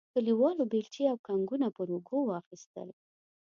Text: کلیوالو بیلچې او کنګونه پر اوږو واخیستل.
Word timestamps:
کلیوالو 0.13 0.63
بیلچې 0.71 1.03
او 1.11 1.17
کنګونه 1.27 1.67
پر 1.75 1.87
اوږو 1.93 2.19
واخیستل. 2.25 2.89